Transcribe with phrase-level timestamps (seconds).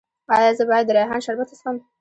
[0.35, 1.75] ایا زه باید د ریحان شربت وڅښم؟